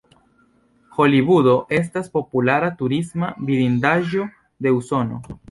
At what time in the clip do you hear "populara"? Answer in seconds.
2.19-2.73